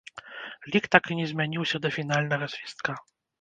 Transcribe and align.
Лік 0.75 0.87
так 0.95 1.03
і 1.15 1.17
не 1.19 1.27
змяніўся 1.33 1.81
да 1.85 1.93
фінальнага 1.99 2.49
свістка. 2.55 2.99